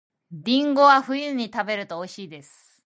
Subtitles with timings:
[0.31, 2.79] りんごは冬に食べると美味しいです